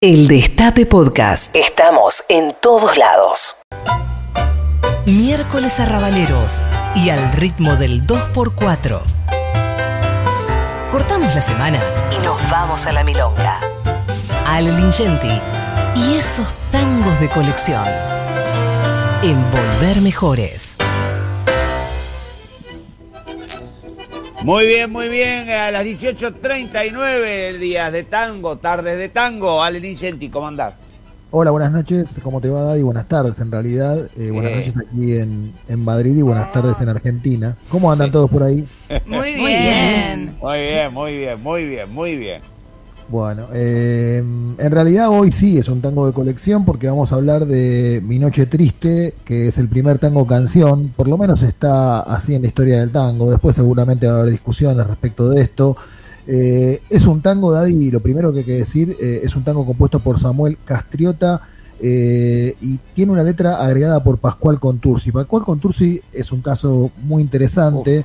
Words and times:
El 0.00 0.28
Destape 0.28 0.86
Podcast. 0.86 1.56
Estamos 1.56 2.22
en 2.28 2.54
todos 2.62 2.96
lados. 2.96 3.56
Miércoles 5.06 5.80
arrabaleros 5.80 6.62
y 6.94 7.10
al 7.10 7.32
ritmo 7.32 7.74
del 7.74 8.06
2x4. 8.06 9.00
Cortamos 10.92 11.34
la 11.34 11.40
semana 11.42 11.82
y 12.16 12.24
nos 12.24 12.38
vamos 12.48 12.86
a 12.86 12.92
la 12.92 13.02
milonga. 13.02 13.58
Ale 14.46 14.70
Lingenti 14.70 15.42
y 15.96 16.14
esos 16.14 16.46
tangos 16.70 17.18
de 17.18 17.28
colección. 17.30 17.84
Envolver 19.24 20.00
mejores. 20.00 20.76
Muy 24.42 24.66
bien, 24.66 24.90
muy 24.90 25.08
bien. 25.08 25.48
A 25.50 25.70
las 25.70 25.84
18.39 25.84 27.58
días 27.58 27.92
de 27.92 28.04
tango, 28.04 28.56
tardes 28.56 28.96
de 28.98 29.08
tango. 29.08 29.62
Ale 29.62 29.80
Lincenti, 29.80 30.28
¿cómo 30.28 30.46
andás? 30.46 30.74
Hola, 31.30 31.50
buenas 31.50 31.72
noches. 31.72 32.20
¿Cómo 32.22 32.40
te 32.40 32.48
va, 32.48 32.62
Daddy? 32.62 32.82
Buenas 32.82 33.06
tardes, 33.08 33.38
en 33.40 33.50
realidad. 33.50 34.08
Eh, 34.16 34.30
buenas 34.30 34.52
Eh. 34.52 34.56
noches 34.56 34.74
aquí 34.76 35.12
en, 35.18 35.52
en 35.68 35.84
Madrid 35.84 36.16
y 36.16 36.22
buenas 36.22 36.50
tardes 36.52 36.80
en 36.80 36.88
Argentina. 36.88 37.56
¿Cómo 37.68 37.92
andan 37.92 38.10
todos 38.10 38.30
por 38.30 38.42
ahí? 38.44 38.66
Muy 39.06 39.34
bien. 39.34 40.36
Muy 40.40 40.58
bien, 40.60 40.94
muy 40.94 41.16
bien, 41.18 41.42
muy 41.42 41.64
bien, 41.66 41.92
muy 41.92 42.16
bien. 42.16 42.40
Bueno, 43.10 43.46
eh, 43.54 44.18
en 44.18 44.70
realidad 44.70 45.08
hoy 45.08 45.32
sí 45.32 45.56
es 45.56 45.70
un 45.70 45.80
tango 45.80 46.06
de 46.06 46.12
colección 46.12 46.66
porque 46.66 46.88
vamos 46.88 47.10
a 47.10 47.14
hablar 47.14 47.46
de 47.46 48.02
Mi 48.04 48.18
Noche 48.18 48.44
Triste, 48.44 49.14
que 49.24 49.48
es 49.48 49.56
el 49.58 49.66
primer 49.68 49.98
tango 49.98 50.26
canción, 50.26 50.92
por 50.94 51.08
lo 51.08 51.16
menos 51.16 51.42
está 51.42 52.00
así 52.00 52.34
en 52.34 52.42
la 52.42 52.48
historia 52.48 52.80
del 52.80 52.90
tango, 52.92 53.30
después 53.30 53.56
seguramente 53.56 54.06
va 54.06 54.16
a 54.16 54.18
haber 54.20 54.32
discusiones 54.32 54.86
respecto 54.86 55.30
de 55.30 55.40
esto. 55.40 55.74
Eh, 56.26 56.82
es 56.90 57.06
un 57.06 57.22
tango, 57.22 57.50
Daddy, 57.50 57.86
y 57.86 57.90
lo 57.90 58.00
primero 58.00 58.30
que 58.30 58.40
hay 58.40 58.44
que 58.44 58.58
decir, 58.58 58.94
eh, 59.00 59.20
es 59.22 59.34
un 59.34 59.42
tango 59.42 59.64
compuesto 59.64 60.00
por 60.00 60.20
Samuel 60.20 60.58
Castriota 60.62 61.40
eh, 61.80 62.56
y 62.60 62.78
tiene 62.92 63.12
una 63.12 63.22
letra 63.22 63.64
agregada 63.64 64.04
por 64.04 64.18
Pascual 64.18 64.60
Contursi. 64.60 65.12
Pascual 65.12 65.44
Contursi 65.44 66.02
es 66.12 66.30
un 66.30 66.42
caso 66.42 66.90
muy 67.02 67.22
interesante. 67.22 68.04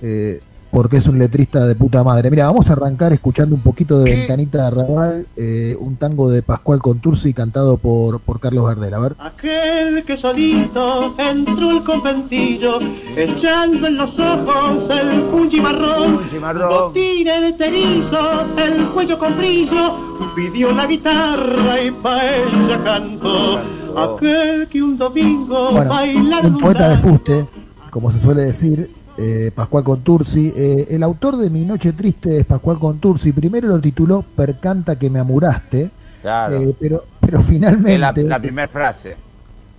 eh, 0.00 0.40
porque 0.70 0.98
es 0.98 1.06
un 1.08 1.18
letrista 1.18 1.66
de 1.66 1.74
puta 1.74 2.04
madre. 2.04 2.30
Mira, 2.30 2.46
vamos 2.46 2.70
a 2.70 2.74
arrancar 2.74 3.12
escuchando 3.12 3.54
un 3.54 3.60
poquito 3.62 3.98
de 4.00 4.14
Ventanita 4.14 4.58
de 4.58 4.66
Arrabal, 4.66 5.26
eh, 5.36 5.76
un 5.80 5.96
tango 5.96 6.30
de 6.30 6.42
Pascual 6.42 6.80
Contursi 6.80 7.34
cantado 7.34 7.76
por, 7.76 8.20
por 8.20 8.38
Carlos 8.40 8.66
Gardel. 8.68 8.94
A 8.94 8.98
ver. 9.00 9.16
Aquel 9.18 10.04
que 10.04 10.16
solito 10.18 11.18
entró 11.18 11.70
al 11.70 11.84
conventillo, 11.84 12.78
echando 13.16 13.86
en 13.88 13.96
los 13.96 14.10
ojos 14.18 14.90
el 14.90 15.22
punchi 15.24 15.60
marrón, 15.60 16.18
Punchi 16.18 16.38
marrón. 16.38 16.68
botina 16.92 17.40
de 17.40 17.56
cerizo, 17.56 18.40
el 18.56 18.88
cuello 18.90 19.18
con 19.18 19.36
brillo, 19.36 19.92
pidió 20.36 20.72
la 20.72 20.86
guitarra 20.86 21.82
y 21.82 21.90
pa' 21.90 22.26
ella 22.26 22.84
cantó. 22.84 23.58
Aquel 23.96 24.68
que 24.68 24.80
un 24.80 24.96
domingo 24.96 25.72
Bueno, 25.72 25.90
bailaron 25.90 26.54
un 26.54 26.58
poeta 26.60 26.90
de 26.90 26.98
fuste, 26.98 27.44
como 27.90 28.12
se 28.12 28.20
suele 28.20 28.42
decir, 28.42 28.88
eh, 29.18 29.50
Pascual 29.54 29.84
Contursi. 29.84 30.52
Eh, 30.54 30.86
el 30.90 31.02
autor 31.02 31.36
de 31.36 31.50
Mi 31.50 31.64
Noche 31.64 31.92
Triste 31.92 32.38
es 32.38 32.46
Pascual 32.46 32.78
Contursi. 32.78 33.32
Primero 33.32 33.68
lo 33.68 33.80
tituló 33.80 34.22
Percanta 34.22 34.98
que 34.98 35.10
me 35.10 35.18
amuraste, 35.18 35.90
Claro. 36.22 36.56
eh, 36.60 36.74
pero, 36.78 37.04
pero 37.20 37.42
finalmente... 37.42 37.98
la, 37.98 38.12
la 38.12 38.38
primera 38.40 38.68
frase. 38.68 39.16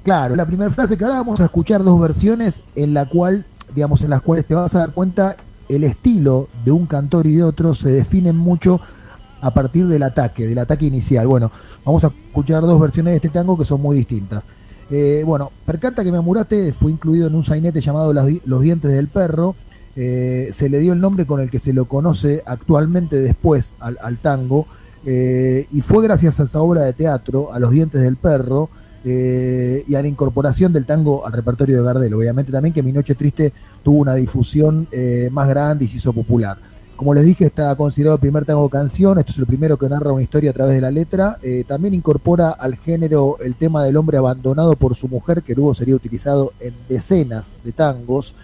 Claro, 0.04 0.36
la 0.36 0.46
primera 0.46 0.72
frase 0.72 0.98
que 0.98 1.04
ahora 1.04 1.18
vamos 1.18 1.40
a 1.42 1.46
escuchar 1.46 1.84
dos 1.84 2.00
versiones 2.00 2.64
en 2.76 2.94
la 2.94 3.08
cual, 3.08 3.46
digamos, 3.76 4.02
en 4.02 4.10
las 4.10 4.22
cuales 4.22 4.46
te 4.46 4.56
vas 4.56 4.74
a 4.76 4.80
dar 4.80 4.92
cuenta 4.92 5.36
el 5.70 5.84
estilo 5.84 6.48
de 6.66 6.72
un 6.72 6.86
cantor 6.88 7.28
y 7.28 7.36
de 7.36 7.44
otro 7.44 7.76
se 7.76 7.90
definen 7.90 8.36
mucho 8.36 8.82
a 9.42 9.52
partir 9.52 9.88
del 9.88 10.04
ataque, 10.04 10.48
del 10.48 10.58
ataque 10.60 10.86
inicial. 10.88 11.28
Bueno, 11.28 11.52
vamos 11.86 12.04
a 12.04 12.08
escuchar 12.08 12.62
dos 12.64 12.80
versiones 12.80 13.12
de 13.12 13.16
este 13.18 13.30
tango 13.30 13.58
que 13.58 13.66
son 13.66 13.82
muy 13.82 13.96
distintas. 13.96 14.44
Eh, 14.92 15.24
bueno, 15.26 15.52
Percanta 15.66 16.04
que 16.04 16.12
me 16.12 16.18
amuraste 16.18 16.74
fue 16.74 16.92
incluido 16.92 17.28
en 17.28 17.36
un 17.36 17.46
sainete 17.46 17.80
llamado 17.82 18.12
Los, 18.14 18.26
Di- 18.28 18.42
Los 18.46 18.62
dientes 18.62 18.92
del 18.92 19.08
perro. 19.08 19.56
Eh, 19.96 20.52
se 20.54 20.70
le 20.70 20.80
dio 20.80 20.94
el 20.94 21.00
nombre 21.02 21.26
con 21.26 21.40
el 21.42 21.50
que 21.50 21.60
se 21.60 21.74
lo 21.74 21.86
conoce 21.86 22.44
actualmente 22.46 23.18
después 23.22 23.74
al, 23.80 24.18
tango. 24.18 24.68
eh, 25.06 25.66
y 25.72 25.82
fue 25.82 26.04
gracias 26.04 26.40
a 26.40 26.44
esa 26.44 26.62
obra 26.62 26.84
de 26.84 26.94
teatro, 26.94 27.52
a 27.54 27.60
Los 27.60 27.72
dientes 27.72 28.02
del 28.02 28.18
perro, 28.18 28.70
eh, 29.04 29.84
y 29.88 29.96
a 29.96 30.02
la 30.02 30.08
incorporación 30.08 30.74
del 30.74 30.86
tango 30.86 31.26
al 31.26 31.34
repertorio 31.34 31.78
de 31.78 31.84
Gardel. 31.84 32.14
Obviamente 32.14 32.52
también 32.52 32.74
que 32.74 32.84
Mi 32.84 32.92
Noche 32.92 33.16
Triste 33.16 33.52
tuvo 33.84 33.98
una 34.00 34.14
difusión 34.16 34.88
más 35.32 35.48
grande 35.50 35.86
y 35.86 35.88
se 35.88 35.98
hizo 35.98 36.14
popular. 36.14 36.58
Como 37.02 37.16
les 37.16 37.26
dije, 37.26 37.46
está 37.46 37.76
considerado 37.76 38.14
el 38.14 38.22
primer 38.22 38.46
tango 38.46 38.70
canción, 38.70 39.18
esto 39.18 39.32
es 39.32 39.40
el 39.40 39.48
primero 39.48 39.76
que 39.76 39.90
narra 39.90 40.12
una 40.12 40.22
historia 40.22 40.52
a 40.52 40.54
través 40.54 40.76
de 40.76 40.82
la 40.82 40.92
letra. 40.92 41.40
Eh, 41.42 41.64
también 41.68 41.96
incorpora 41.96 42.52
al 42.52 42.76
género 42.76 43.40
el 43.40 43.56
tema 43.56 43.84
del 43.84 43.98
hombre 43.98 44.20
abandonado 44.20 44.76
por 44.76 44.96
su 44.96 45.08
mujer, 45.08 45.42
que 45.42 45.56
luego 45.56 45.74
sería 45.74 45.96
utilizado 45.96 46.54
en 46.60 46.76
decenas 46.88 47.54
de 47.64 47.72
tangos. 47.72 48.36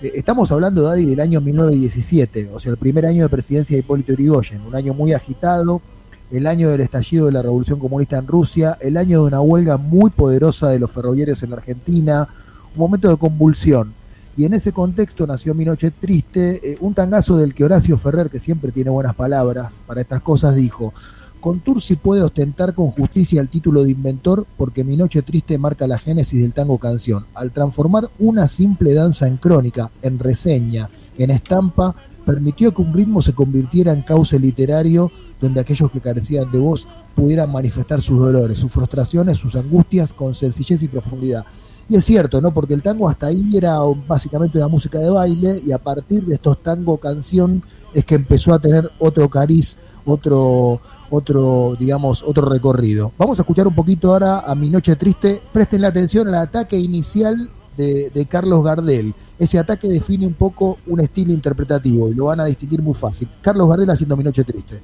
Eh, 0.00 0.12
estamos 0.14 0.50
hablando, 0.50 0.80
Daddy, 0.80 1.04
del 1.04 1.20
año 1.20 1.42
1917, 1.42 2.48
o 2.54 2.58
sea, 2.58 2.72
el 2.72 2.78
primer 2.78 3.04
año 3.04 3.24
de 3.24 3.28
presidencia 3.28 3.76
de 3.76 3.80
Hipólito 3.80 4.14
Yrigoyen, 4.14 4.62
un 4.62 4.74
año 4.74 4.94
muy 4.94 5.12
agitado, 5.12 5.82
el 6.30 6.46
año 6.46 6.70
del 6.70 6.80
estallido 6.80 7.26
de 7.26 7.32
la 7.32 7.42
Revolución 7.42 7.78
Comunista 7.78 8.16
en 8.16 8.28
Rusia, 8.28 8.78
el 8.80 8.96
año 8.96 9.20
de 9.20 9.26
una 9.26 9.42
huelga 9.42 9.76
muy 9.76 10.08
poderosa 10.08 10.70
de 10.70 10.78
los 10.78 10.90
ferroviarios 10.90 11.42
en 11.42 11.50
la 11.50 11.56
Argentina, 11.56 12.28
un 12.74 12.80
momento 12.80 13.10
de 13.10 13.18
convulsión. 13.18 13.92
Y 14.36 14.44
en 14.44 14.52
ese 14.52 14.72
contexto 14.72 15.26
nació 15.26 15.54
Mi 15.54 15.64
Noche 15.64 15.90
Triste, 15.90 16.60
eh, 16.62 16.76
un 16.80 16.92
tangazo 16.92 17.38
del 17.38 17.54
que 17.54 17.64
Horacio 17.64 17.96
Ferrer, 17.96 18.28
que 18.28 18.38
siempre 18.38 18.70
tiene 18.70 18.90
buenas 18.90 19.14
palabras 19.14 19.80
para 19.86 20.02
estas 20.02 20.20
cosas, 20.20 20.54
dijo, 20.54 20.92
Contursi 21.40 21.96
puede 21.96 22.22
ostentar 22.22 22.74
con 22.74 22.88
justicia 22.88 23.40
el 23.40 23.48
título 23.48 23.84
de 23.84 23.92
inventor 23.92 24.46
porque 24.56 24.84
Mi 24.84 24.96
Noche 24.96 25.22
Triste 25.22 25.56
marca 25.58 25.86
la 25.86 25.98
génesis 25.98 26.42
del 26.42 26.52
tango 26.52 26.76
canción. 26.78 27.24
Al 27.34 27.52
transformar 27.52 28.10
una 28.18 28.46
simple 28.46 28.92
danza 28.92 29.26
en 29.26 29.38
crónica, 29.38 29.90
en 30.02 30.18
reseña, 30.18 30.90
en 31.16 31.30
estampa, 31.30 31.94
permitió 32.26 32.74
que 32.74 32.82
un 32.82 32.92
ritmo 32.92 33.22
se 33.22 33.32
convirtiera 33.32 33.92
en 33.92 34.02
cauce 34.02 34.38
literario 34.38 35.10
donde 35.40 35.60
aquellos 35.60 35.90
que 35.90 36.00
carecían 36.00 36.50
de 36.50 36.58
voz 36.58 36.88
pudieran 37.14 37.52
manifestar 37.52 38.02
sus 38.02 38.18
dolores, 38.18 38.58
sus 38.58 38.72
frustraciones, 38.72 39.38
sus 39.38 39.54
angustias 39.54 40.12
con 40.12 40.34
sencillez 40.34 40.82
y 40.82 40.88
profundidad. 40.88 41.44
Y 41.88 41.96
es 41.96 42.04
cierto, 42.04 42.40
¿no? 42.40 42.52
Porque 42.52 42.74
el 42.74 42.82
tango 42.82 43.08
hasta 43.08 43.28
ahí 43.28 43.56
era 43.56 43.78
básicamente 44.06 44.58
una 44.58 44.68
música 44.68 44.98
de 44.98 45.10
baile 45.10 45.60
y 45.64 45.72
a 45.72 45.78
partir 45.78 46.24
de 46.24 46.34
estos 46.34 46.62
tango 46.62 46.98
canción 46.98 47.62
es 47.94 48.04
que 48.04 48.16
empezó 48.16 48.52
a 48.52 48.58
tener 48.58 48.90
otro 48.98 49.28
cariz, 49.28 49.76
otro 50.04 50.80
otro, 51.10 51.76
digamos, 51.78 52.22
otro 52.22 52.48
recorrido. 52.48 53.12
Vamos 53.18 53.38
a 53.38 53.42
escuchar 53.42 53.66
un 53.66 53.74
poquito 53.74 54.12
ahora 54.12 54.40
a 54.40 54.54
Mi 54.54 54.68
Noche 54.68 54.96
Triste. 54.96 55.40
Presten 55.52 55.82
la 55.82 55.88
atención 55.88 56.28
al 56.28 56.34
ataque 56.34 56.76
inicial 56.76 57.50
de, 57.76 58.26
Carlos 58.28 58.64
Gardel. 58.64 59.14
Ese 59.38 59.58
ataque 59.58 59.86
define 59.86 60.26
un 60.26 60.34
poco 60.34 60.78
un 60.86 61.00
estilo 61.00 61.32
interpretativo 61.32 62.08
y 62.08 62.14
lo 62.14 62.26
van 62.26 62.40
a 62.40 62.46
distinguir 62.46 62.80
muy 62.80 62.94
fácil. 62.94 63.28
Carlos 63.42 63.68
Gardel 63.68 63.90
haciendo 63.90 64.16
Mi 64.16 64.24
Noche 64.24 64.44
Triste. 64.44 64.80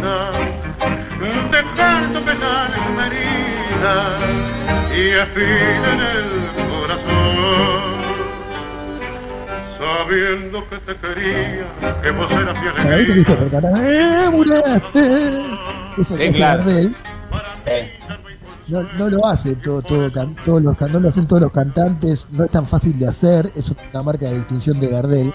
De 0.00 1.26
vida, 1.26 1.50
dejando 1.50 2.20
penar 2.20 2.70
en 2.76 2.96
mi 2.96 3.02
herida 3.02 3.96
y 4.94 5.00
espina 5.10 5.92
en 5.92 6.00
el 6.00 6.28
corazón. 6.80 8.00
Sabiendo 9.78 10.68
que 10.68 10.76
te 10.78 10.96
quería, 10.96 12.00
que 12.02 12.10
vos 12.10 12.30
eras 12.30 12.54
mi 12.62 12.68
Para 12.68 12.82
ahí 12.82 13.06
te 13.06 13.12
alegría. 13.12 13.14
dijo, 13.16 13.34
"Percata, 13.36 13.68
¡eh, 13.82 14.30
muraste". 14.30 15.06
Eso 15.98 16.16
que 16.16 16.28
hace 16.28 16.32
claro. 16.38 16.64
Gardel 16.64 16.94
Eh, 17.66 17.98
no, 18.68 18.82
no 18.98 19.08
lo 19.08 19.26
hace 19.26 19.54
todo, 19.56 19.82
todo, 19.82 20.10
can- 20.12 20.34
todos 20.44 20.62
los, 20.62 20.80
no 20.80 21.00
lo 21.00 21.08
hacen 21.08 21.26
todos 21.26 21.42
los 21.42 21.50
cantantes, 21.50 22.28
no 22.30 22.44
es 22.44 22.50
tan 22.50 22.66
fácil 22.66 22.98
de 22.98 23.08
hacer, 23.08 23.52
es 23.54 23.70
una 23.92 24.02
marca 24.02 24.26
de 24.26 24.34
distinción 24.34 24.78
de 24.80 24.88
Gardel. 24.88 25.34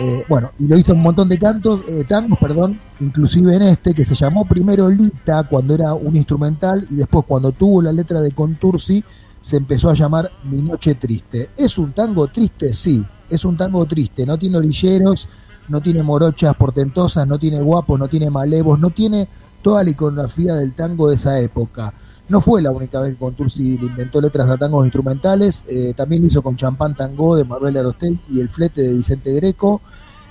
Eh, 0.00 0.24
bueno, 0.28 0.52
y 0.58 0.66
lo 0.66 0.78
hizo 0.78 0.92
un 0.92 1.02
montón 1.02 1.28
de 1.28 1.38
cantos, 1.38 1.80
eh, 1.88 2.04
tangos, 2.04 2.38
perdón, 2.38 2.78
inclusive 3.00 3.56
en 3.56 3.62
este, 3.62 3.94
que 3.94 4.04
se 4.04 4.14
llamó 4.14 4.44
primero 4.44 4.88
Lita 4.88 5.42
cuando 5.42 5.74
era 5.74 5.92
un 5.92 6.16
instrumental 6.16 6.86
y 6.88 6.96
después 6.96 7.24
cuando 7.26 7.50
tuvo 7.50 7.82
la 7.82 7.90
letra 7.90 8.20
de 8.20 8.30
Contursi 8.30 9.02
se 9.40 9.56
empezó 9.56 9.90
a 9.90 9.94
llamar 9.94 10.30
Mi 10.44 10.62
Noche 10.62 10.94
Triste. 10.94 11.50
¿Es 11.56 11.78
un 11.78 11.92
tango 11.92 12.28
triste? 12.28 12.72
Sí, 12.72 13.04
es 13.28 13.44
un 13.44 13.56
tango 13.56 13.84
triste, 13.86 14.24
no 14.24 14.38
tiene 14.38 14.58
orilleros, 14.58 15.28
no 15.68 15.80
tiene 15.80 16.02
morochas 16.02 16.54
portentosas, 16.54 17.26
no 17.26 17.38
tiene 17.38 17.60
guapos, 17.60 17.98
no 17.98 18.08
tiene 18.08 18.30
malevos, 18.30 18.78
no 18.78 18.90
tiene 18.90 19.28
toda 19.62 19.82
la 19.82 19.90
iconografía 19.90 20.54
del 20.54 20.74
tango 20.74 21.08
de 21.08 21.16
esa 21.16 21.40
época. 21.40 21.92
No 22.28 22.42
fue 22.42 22.60
la 22.60 22.70
única 22.70 23.00
vez 23.00 23.14
que 23.14 23.18
Contursi 23.18 23.78
le 23.78 23.86
inventó 23.86 24.20
letras 24.20 24.48
a 24.50 24.58
tangos 24.58 24.84
instrumentales, 24.84 25.64
eh, 25.66 25.94
también 25.96 26.20
lo 26.20 26.28
hizo 26.28 26.42
con 26.42 26.56
Champán 26.56 26.94
Tango 26.94 27.34
de 27.34 27.44
Manuel 27.44 27.78
Arostel 27.78 28.20
y 28.30 28.40
El 28.40 28.50
Flete 28.50 28.82
de 28.82 28.94
Vicente 28.94 29.32
Greco. 29.32 29.80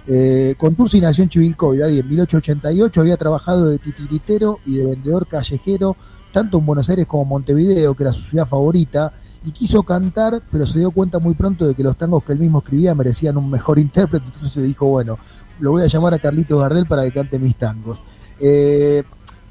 Eh, 0.05 0.55
nació 1.01 1.23
en 1.23 1.29
Chivilcoy, 1.29 1.79
y 1.79 1.99
en 1.99 2.07
1888 2.07 3.01
había 3.01 3.17
trabajado 3.17 3.67
de 3.67 3.79
titiritero 3.79 4.59
y 4.65 4.75
de 4.75 4.85
vendedor 4.85 5.25
callejero, 5.27 5.97
tanto 6.31 6.59
en 6.59 6.67
Buenos 6.67 6.87
Aires 6.89 7.07
como 7.07 7.23
en 7.23 7.29
Montevideo, 7.29 7.95
que 7.95 8.03
era 8.03 8.13
su 8.13 8.21
ciudad 8.21 8.47
favorita, 8.47 9.11
y 9.43 9.51
quiso 9.51 9.81
cantar, 9.81 10.43
pero 10.51 10.67
se 10.67 10.77
dio 10.79 10.91
cuenta 10.91 11.17
muy 11.17 11.33
pronto 11.33 11.65
de 11.65 11.73
que 11.73 11.81
los 11.81 11.97
tangos 11.97 12.23
que 12.23 12.33
él 12.33 12.39
mismo 12.39 12.59
escribía 12.59 12.93
merecían 12.93 13.37
un 13.37 13.49
mejor 13.49 13.79
intérprete, 13.79 14.27
entonces 14.27 14.51
se 14.51 14.61
dijo, 14.61 14.85
bueno, 14.85 15.17
lo 15.59 15.71
voy 15.71 15.81
a 15.81 15.87
llamar 15.87 16.13
a 16.13 16.19
Carlitos 16.19 16.61
Gardel 16.61 16.85
para 16.85 17.03
que 17.03 17.11
cante 17.11 17.39
mis 17.39 17.55
tangos. 17.55 18.03
Eh, 18.39 19.03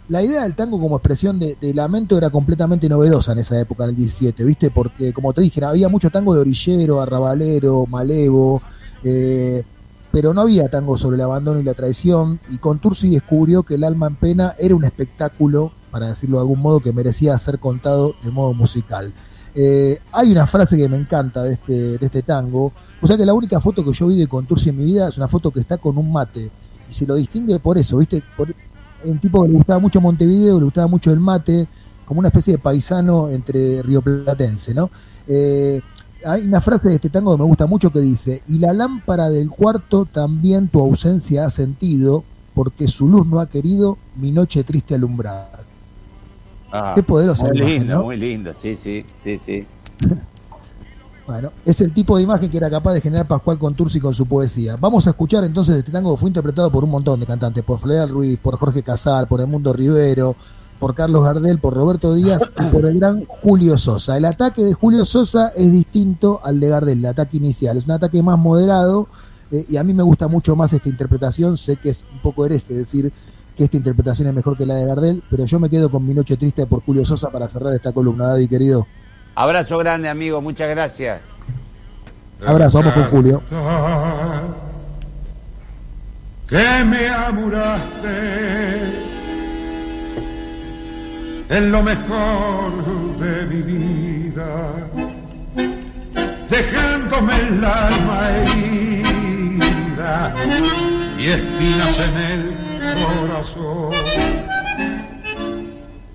la 0.09 0.23
idea 0.23 0.45
del 0.45 0.55
tango 0.55 0.81
como 0.81 0.97
expresión 0.97 1.39
de, 1.39 1.57
lamento 1.75 2.17
era 2.17 2.31
completamente 2.31 2.89
novedosa 2.89 3.33
en 3.33 3.39
esa 3.39 3.59
época, 3.59 3.85
en 3.85 3.91
el 3.91 3.97
17, 3.97 4.45
¿viste? 4.45 4.71
Porque, 4.71 5.13
como 5.13 5.33
te 5.33 5.41
dije, 5.41 5.65
había 5.65 5.89
mucho 5.89 6.11
tango 6.11 6.35
de 6.35 6.41
orillero, 6.41 7.01
arrabalero, 7.01 7.87
malevo, 7.87 8.63
eh, 9.03 9.65
pero 10.13 10.33
no 10.33 10.43
había 10.43 10.69
tango 10.69 10.97
sobre 10.97 11.17
el 11.17 11.23
abandono 11.23 11.59
y 11.59 11.65
la 11.65 11.75
traición, 11.75 12.39
y 12.51 12.59
Contursi 12.59 13.11
descubrió 13.11 13.65
que 13.65 13.75
El 13.75 13.85
alma 13.85 14.07
en 14.07 14.15
pena 14.15 14.55
era 14.59 14.77
un 14.77 14.85
espectáculo, 14.85 15.73
para 15.91 16.09
decirlo 16.09 16.37
de 16.37 16.43
algún 16.43 16.61
modo, 16.61 16.81
que 16.81 16.93
merecía 16.93 17.37
ser 17.39 17.59
contado 17.59 18.15
de 18.23 18.31
modo 18.31 18.55
musical. 18.55 19.13
Eh, 19.55 19.99
hay 20.13 20.31
una 20.31 20.47
frase 20.47 20.77
que 20.77 20.89
me 20.89 20.99
encanta 20.99 21.43
de 21.43 21.55
este, 21.55 21.99
de 21.99 22.07
este 22.07 22.23
tango, 22.23 22.73
o 23.01 23.07
sea 23.07 23.17
que 23.17 23.27
la 23.27 23.35
única 23.35 23.61
foto 23.61 23.85
que 23.85 23.93
yo 23.93 24.07
vi 24.07 24.19
de 24.19 24.29
Contursi 24.29 24.69
en 24.69 24.77
mi 24.77 24.85
vida 24.85 25.09
es 25.09 25.17
una 25.17 25.27
foto 25.27 25.51
que 25.51 25.61
está 25.61 25.79
con 25.79 25.99
un 25.99 26.13
mate, 26.13 26.51
y 26.89 26.93
se 26.93 27.07
lo 27.07 27.17
distingue 27.17 27.59
por 27.59 27.77
eso, 27.77 27.99
¿viste? 27.99 28.23
Por, 28.37 28.55
un 29.07 29.19
tipo 29.19 29.43
que 29.43 29.49
le 29.49 29.55
gustaba 29.55 29.79
mucho 29.79 30.01
Montevideo, 30.01 30.59
le 30.59 30.65
gustaba 30.65 30.87
mucho 30.87 31.11
el 31.13 31.21
mate, 31.21 31.67
como 32.05 32.21
una 32.21 32.29
especie 32.29 32.55
de 32.55 32.59
paisano 32.59 33.29
entre 33.29 33.83
rioplatense, 33.83 34.75
¿no? 34.75 34.91
Eh, 35.27 35.81
hay 36.25 36.45
una 36.47 36.61
frase 36.61 36.89
de 36.89 36.95
este 36.97 37.11
tango 37.11 37.37
que 37.37 37.43
me 37.43 37.47
gusta 37.49 37.67
mucho 37.67 37.91
que 37.91 38.01
dice, 38.01 38.43
y 38.49 38.59
la 38.59 38.73
lámpara 38.73 39.29
del 39.29 39.51
cuarto 39.51 40.05
también 40.07 40.69
tu 40.69 40.81
ausencia 40.81 41.47
ha 41.47 41.51
sentido, 41.51 42.25
porque 42.55 42.89
su 42.89 43.09
luz 43.09 43.27
no 43.27 43.41
ha 43.41 43.49
querido 43.49 43.99
mi 44.17 44.33
noche 44.33 44.65
triste 44.65 44.95
alumbrar. 44.95 45.65
Ah, 46.73 46.93
Qué 46.95 47.03
poderosa 47.03 47.49
Muy 47.49 47.59
lindo, 47.59 47.95
¿no? 47.99 48.03
muy 48.05 48.17
lindo, 48.17 48.53
sí, 48.55 48.75
sí, 48.75 49.05
sí, 49.23 49.39
sí. 49.39 49.67
Bueno, 51.27 51.51
es 51.65 51.81
el 51.81 51.93
tipo 51.93 52.17
de 52.17 52.23
imagen 52.23 52.49
que 52.49 52.57
era 52.57 52.71
capaz 52.71 52.93
de 52.95 53.01
generar 53.01 53.27
Pascual 53.27 53.59
Contursi 53.59 53.99
con 53.99 54.15
su 54.15 54.27
poesía. 54.27 54.77
Vamos 54.77 55.09
a 55.09 55.11
escuchar 55.11 55.43
entonces 55.43 55.77
este 55.77 55.91
tango 55.91 56.17
fue 56.17 56.31
interpretado 56.31 56.71
por 56.71 56.85
un 56.85 56.91
montón 56.91 57.19
de 57.19 57.27
cantantes, 57.27 57.65
por 57.65 57.81
Fleal 57.81 58.09
Ruiz, 58.11 58.39
por 58.39 58.57
Jorge 58.57 58.85
Casal, 58.85 59.27
por 59.27 59.41
Edmundo 59.41 59.73
Rivero, 59.73 60.37
por 60.79 60.95
Carlos 60.95 61.25
Gardel, 61.25 61.59
por 61.59 61.75
Roberto 61.75 62.15
Díaz 62.15 62.43
y 62.61 62.65
por 62.67 62.87
el 62.87 63.01
gran 63.01 63.25
Julio 63.27 63.77
Sosa. 63.77 64.17
El 64.17 64.25
ataque 64.25 64.63
de 64.63 64.75
Julio 64.75 65.05
Sosa 65.05 65.49
es 65.49 65.73
distinto 65.73 66.41
al 66.45 66.61
de 66.61 66.69
Gardel, 66.69 66.99
el 66.99 67.07
ataque 67.07 67.39
inicial. 67.39 67.77
Es 67.77 67.87
un 67.87 67.93
ataque 67.93 68.23
más 68.23 68.39
moderado 68.39 69.09
eh, 69.51 69.67
y 69.69 69.79
a 69.79 69.83
mí 69.83 69.95
me 69.95 70.05
gusta 70.05 70.29
mucho 70.29 70.55
más 70.55 70.73
esta 70.73 70.89
interpretación. 70.89 71.59
Sé 71.59 71.77
que 71.77 71.89
es 71.89 72.05
un 72.13 72.21
poco 72.21 72.47
hereje 72.47 72.73
decir 72.73 73.13
que 73.57 73.65
esta 73.65 73.77
interpretación 73.77 74.29
es 74.29 74.35
mejor 74.35 74.57
que 74.57 74.65
la 74.65 74.75
de 74.75 74.87
Gardel, 74.87 75.25
pero 75.29 75.45
yo 75.45 75.59
me 75.59 75.69
quedo 75.69 75.91
con 75.91 76.07
Mi 76.07 76.15
Noche 76.15 76.37
Triste 76.37 76.67
por 76.67 76.83
Julio 76.85 77.05
Sosa 77.05 77.31
para 77.31 77.49
cerrar 77.49 77.75
esta 77.75 77.91
columna, 77.91 78.29
Daddy 78.29 78.47
querido. 78.47 78.87
Abrazo 79.39 79.77
grande, 79.77 80.09
amigo, 80.09 80.41
muchas 80.41 80.71
gracias. 80.71 81.21
Abrazo, 82.45 82.79
vamos 82.79 82.95
con 82.95 83.05
Julio. 83.05 83.43
Que 86.49 86.85
me 86.85 87.09
amuraste 87.09 88.79
en 91.51 91.71
lo 91.71 91.83
mejor 91.83 93.19
de 93.19 93.47
mi 93.47 93.61
vida, 93.61 94.73
dejándome 96.49 97.37
el 97.37 97.63
alma 97.63 98.31
herida 98.39 100.35
y 101.19 101.27
espinas 101.27 101.99
en 101.99 102.17
el 102.17 102.55
corazón, 103.05 103.93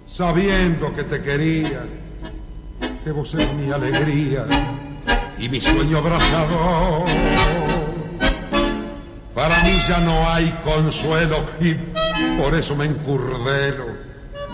sabiendo 0.07 0.91
que 0.95 1.03
te 1.03 1.21
quería, 1.21 1.83
que 3.03 3.11
vos 3.11 3.33
eras 3.33 3.53
mi 3.53 3.71
alegría 3.71 4.45
y 5.37 5.49
mi 5.49 5.59
sueño 5.59 5.97
abrazador. 5.97 7.05
Para 9.33 9.63
mí 9.63 9.71
ya 9.87 9.99
no 10.01 10.29
hay 10.29 10.53
consuelo 10.63 11.43
y 11.59 11.73
por 12.39 12.53
eso 12.53 12.75
me 12.75 12.85
encurdelo 12.85 13.85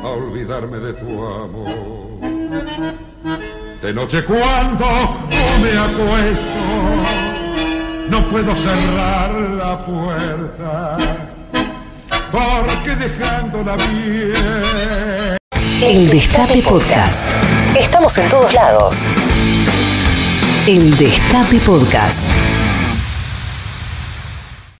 a 0.01 0.07
olvidarme 0.07 0.77
de 0.77 0.93
tu 0.93 1.25
amor. 1.25 2.21
De 3.81 3.93
noche 3.93 4.23
cuando 4.23 4.85
me 5.61 5.77
acuesto, 5.77 6.45
no 8.09 8.21
puedo 8.29 8.55
cerrar 8.55 9.31
la 9.31 9.85
puerta, 9.85 10.97
porque 12.31 12.95
dejándola 12.95 13.75
bien. 13.75 15.37
El 15.81 16.09
Destape 16.09 16.61
Podcast. 16.63 17.31
En 18.15 18.29
todos 18.29 18.53
lados. 18.53 19.09
El 20.65 20.95
Destape 20.95 21.59
Podcast. 21.59 22.23